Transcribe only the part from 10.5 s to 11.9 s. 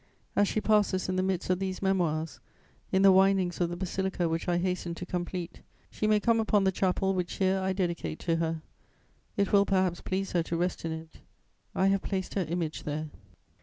rest in it: I